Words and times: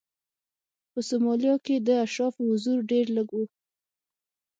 په 0.91 0.99
سومالیا 1.07 1.55
کې 1.65 1.75
د 1.87 1.89
اشرافو 2.05 2.41
حضور 2.51 2.77
ډېر 2.91 3.05
لږ 3.17 3.27
و. 3.33 3.39